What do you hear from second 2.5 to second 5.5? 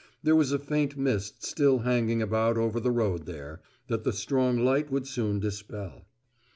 over the road there, that the strong light would soon